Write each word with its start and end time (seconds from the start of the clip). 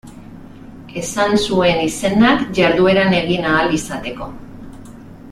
Esan 1.01 1.35
zuen 1.41 1.81
izenak 1.89 2.41
jardueran 2.59 3.13
egin 3.19 3.45
ahal 3.51 3.75
izateko. 3.81 4.31